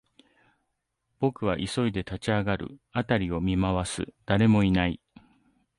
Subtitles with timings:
[1.19, 4.99] 僕は急いで立ち上がる、辺りを見回す、誰もいない